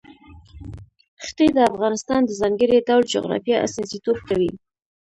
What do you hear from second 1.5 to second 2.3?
د افغانستان